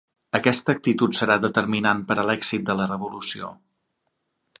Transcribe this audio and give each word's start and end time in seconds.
Aquesta 0.37 0.73
actitud 0.77 1.17
serà 1.19 1.35
determinant 1.43 2.01
per 2.13 2.17
a 2.21 2.25
l'èxit 2.31 2.65
de 2.71 2.77
la 2.81 2.89
revolució. 2.93 3.51